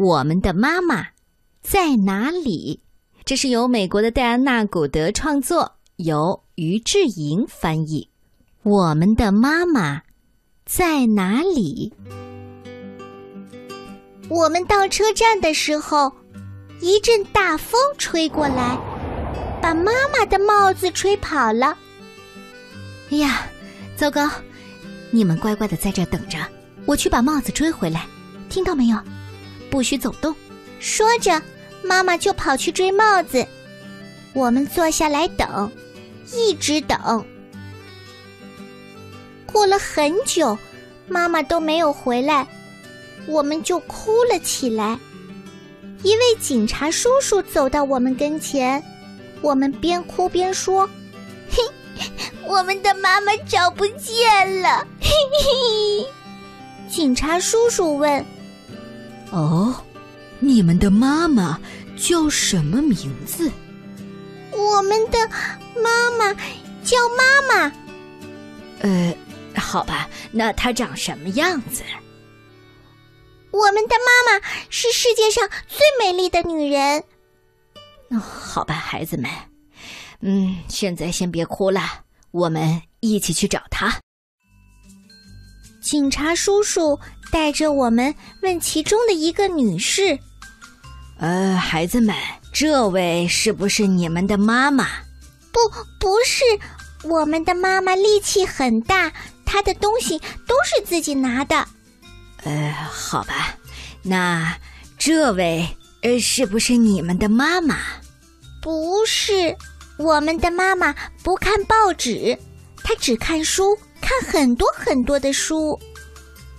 [0.00, 1.08] 我们的妈妈
[1.60, 2.80] 在哪里？
[3.26, 8.08] 这是由美国的戴安娜·古德创作，由于志莹翻译。
[8.62, 10.00] 我们的妈妈
[10.64, 11.92] 在哪里？
[14.30, 16.10] 我们到车站的时候，
[16.80, 18.78] 一阵大风吹过来，
[19.60, 21.76] 把妈妈的帽子吹跑了。
[23.10, 23.46] 哎呀，
[23.96, 24.30] 糟糕！
[25.10, 26.38] 你们乖乖的在这等着，
[26.86, 28.06] 我去把帽子追回来，
[28.48, 28.96] 听到没有？
[29.70, 30.34] 不许走动！
[30.80, 31.40] 说着，
[31.82, 33.46] 妈妈就跑去追帽子。
[34.32, 35.70] 我们坐下来等，
[36.32, 37.24] 一直等。
[39.46, 40.56] 过了很久，
[41.08, 42.46] 妈妈都没有回来。
[43.26, 44.98] 我们就哭了起来。
[46.02, 48.82] 一位警察叔叔走到我们跟前，
[49.42, 50.88] 我们边哭边说
[51.50, 51.62] ：“嘿，
[52.46, 55.10] 我们的妈妈找不见了。”嘿
[55.42, 56.06] 嘿。
[56.88, 58.24] 警察叔叔问
[59.30, 59.74] ：“哦，
[60.38, 61.58] 你们的妈妈
[61.96, 63.50] 叫什么名字？”
[64.52, 65.18] 我们的
[65.82, 66.34] 妈妈
[66.82, 67.72] 叫妈妈。
[68.80, 69.14] 呃，
[69.54, 71.82] 好吧，那她长什么样子？
[73.52, 77.02] 我们的妈妈是世界上最美丽的女人。
[78.10, 79.30] 哦，好吧，孩子们，
[80.20, 81.80] 嗯，现在先别哭了，
[82.30, 84.00] 我们一起去找她。
[85.80, 86.98] 警察叔叔
[87.30, 90.18] 带着我们问其中的一个女士
[91.18, 92.14] ：“呃，孩子们，
[92.52, 94.86] 这位是不是你们的妈妈
[95.52, 95.60] ？”“不，
[95.98, 96.44] 不是，
[97.04, 99.12] 我们的妈妈力气很大，
[99.44, 101.66] 她的东西都是自己拿的。”
[102.44, 103.54] 呃，好吧，
[104.02, 104.56] 那
[104.98, 105.66] 这位
[106.02, 107.76] 呃，是不是你们的妈妈？
[108.62, 109.56] 不是，
[109.98, 112.38] 我们的妈妈不看报纸，
[112.82, 115.78] 她只看书，看很多很多的书。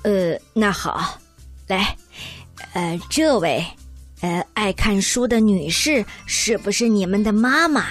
[0.03, 1.19] 呃，那好，
[1.67, 1.95] 来，
[2.73, 3.65] 呃，这位
[4.21, 7.85] 呃爱看书的女士是不是你们的妈妈？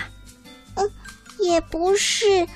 [0.75, 0.91] 嗯，
[1.39, 2.47] 也不是，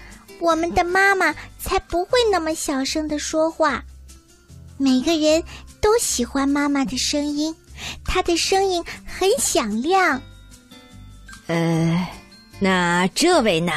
[0.41, 3.85] 我们的妈妈才不会那么小声的说话。
[4.77, 5.43] 每个人
[5.81, 7.55] 都喜欢妈妈的声音，
[8.05, 10.21] 她的声音很响亮。
[11.47, 12.09] 呃，
[12.59, 13.73] 那这位呢？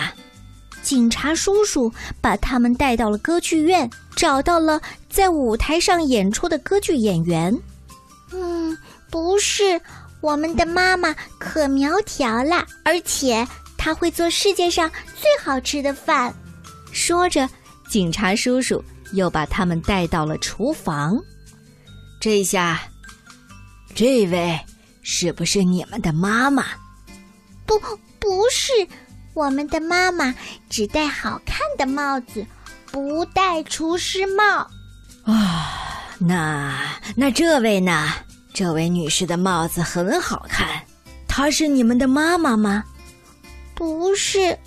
[0.81, 1.91] 警察叔叔
[2.21, 7.57] 把他们带到了歌剧院，找到了在舞台上演出的歌剧演员。
[8.33, 8.77] 嗯，
[9.09, 9.79] 不是，
[10.19, 13.47] 我们的妈妈可苗条了，而且
[13.77, 16.33] 她会做世界上最好吃的饭。
[16.91, 17.47] 说着，
[17.89, 18.83] 警察叔叔。
[19.13, 21.17] 又把他们带到了厨房。
[22.19, 22.81] 这下，
[23.95, 24.59] 这位
[25.01, 26.65] 是不是你们的妈妈？
[27.65, 27.79] 不，
[28.19, 28.73] 不是，
[29.33, 30.35] 我们的妈妈
[30.69, 32.45] 只戴好看的帽子，
[32.97, 34.43] 不戴厨师帽。
[35.23, 36.75] 啊，那
[37.15, 38.11] 那这位呢？
[38.51, 40.81] 这位女士的帽子很好看，
[41.27, 42.83] 她是你们的妈妈吗？
[43.75, 44.57] 不是，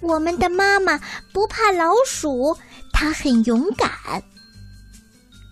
[0.00, 0.98] 我们的妈妈
[1.32, 2.58] 不怕老鼠。
[2.92, 3.88] 她很勇敢，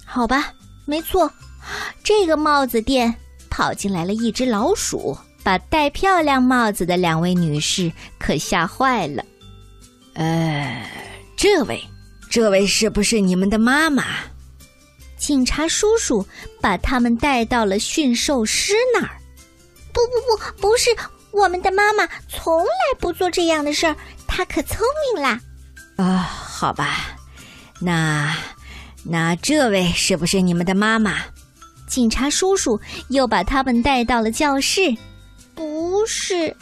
[0.05, 0.53] 好吧，
[0.87, 1.31] 没错，
[2.03, 3.15] 这个帽子店
[3.49, 9.25] 跑进来了一只老鼠，把戴漂亮帽子的两位女士可吓坏了。
[10.15, 10.91] 呃，
[11.37, 11.81] 这位，
[12.31, 14.05] 这位是不是你们的妈妈？
[15.19, 16.25] 警察叔叔
[16.61, 19.11] 把他们带到了驯兽师那儿。
[19.93, 20.89] 不不不，不是
[21.33, 22.71] 我们的妈妈，从来
[23.01, 23.97] 不做这样的事儿。
[24.29, 24.79] 她可聪
[25.13, 25.41] 明啦。
[25.97, 27.19] 啊，好吧。
[27.81, 28.35] 那，
[29.05, 31.17] 那这位是不是你们的妈妈？
[31.89, 34.97] 警察叔叔又把他们带到了教室。
[35.53, 36.57] 不是，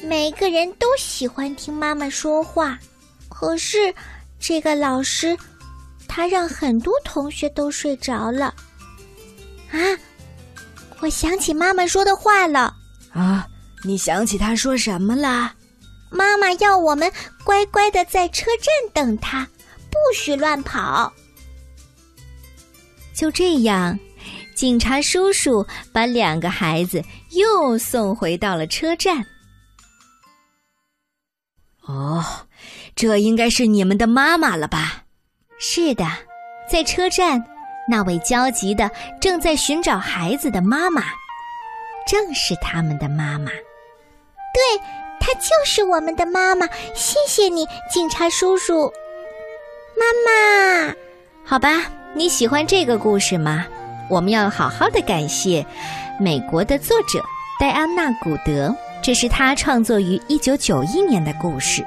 [0.00, 2.78] 每个人都喜欢听妈妈说话，
[3.28, 3.92] 可是
[4.46, 5.34] 这个老师，
[6.06, 8.54] 他让很多同学都睡着了。
[9.70, 9.80] 啊，
[11.00, 12.76] 我想起妈妈说的话了。
[13.14, 13.48] 啊，
[13.82, 15.54] 你想起他说什么了？
[16.10, 17.10] 妈妈要我们
[17.42, 19.48] 乖乖的在车站等他。
[19.88, 21.10] 不许乱跑！
[23.14, 23.98] 就这样，
[24.54, 29.24] 警察叔叔把两个孩子又送回到了车站。
[31.86, 32.24] 哦，
[32.94, 35.04] 这应该是你们的妈妈了吧？
[35.58, 36.04] 是的，
[36.70, 37.44] 在车站，
[37.88, 38.90] 那位焦急的
[39.20, 41.02] 正在寻找孩子的妈妈，
[42.06, 43.50] 正是他们的妈妈。
[43.50, 44.82] 对，
[45.20, 46.66] 她就是我们的妈妈。
[46.94, 48.92] 谢谢你，警察叔叔。
[49.96, 50.94] 妈妈，
[51.44, 53.66] 好吧，你喜欢这个故事吗？
[54.10, 55.64] 我们要好好的感谢
[56.20, 57.24] 美国的作者
[57.58, 61.84] 戴安娜·古德，这是他创作于一九九一年的故事，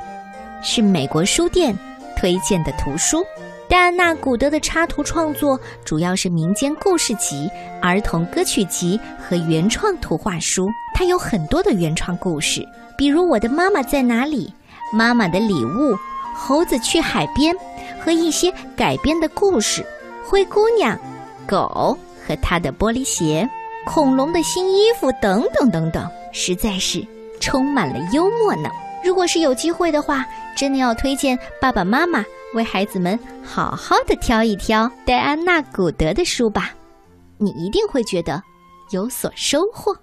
[0.62, 1.76] 是美国书店
[2.16, 3.26] 推荐的图书。
[3.68, 7.50] 戴安娜·古德的插图创作主要是民间故事集、
[7.82, 10.68] 儿童歌曲集和原创图画书。
[10.94, 12.64] 他有很多的原创故事，
[12.96, 14.54] 比如《我的妈妈在哪里》、
[14.96, 15.94] 《妈妈的礼物》、
[16.36, 17.52] 《猴子去海边》
[18.00, 19.82] 和一些改编的故事，
[20.24, 20.96] 《灰姑娘》、
[21.48, 21.98] 《狗
[22.28, 23.50] 和他的玻璃鞋》、
[23.92, 27.06] 《恐龙的新衣服》等等等等，实在是
[27.40, 28.70] 充满了幽默呢。
[29.04, 30.26] 如果是有机会的话，
[30.56, 36.72] 真的要推荐爸爸妈妈为孩子们好好的挑一挑戴安娜·古德的书吧，
[37.38, 38.44] 你一定会觉得
[38.92, 39.98] 有所收获。